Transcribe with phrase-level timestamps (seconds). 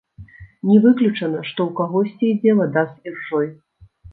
[0.69, 3.47] Не выключана, што ў кагосьці ідзе вада з іржой.